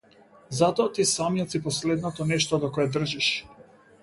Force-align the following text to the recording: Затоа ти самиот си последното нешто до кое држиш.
Затоа 0.59 0.91
ти 0.95 1.05
самиот 1.11 1.53
си 1.55 1.61
последното 1.67 2.29
нешто 2.33 2.61
до 2.65 2.71
кое 2.79 2.89
држиш. 2.97 3.31